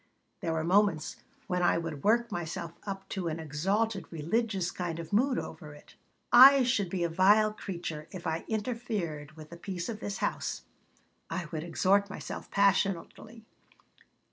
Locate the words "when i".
1.45-1.77